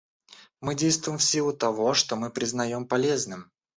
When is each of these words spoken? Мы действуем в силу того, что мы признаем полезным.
Мы 0.61 0.73
действуем 0.73 1.19
в 1.19 1.23
силу 1.23 1.53
того, 1.53 1.93
что 1.93 2.15
мы 2.15 2.31
признаем 2.31 2.87
полезным. 2.87 3.51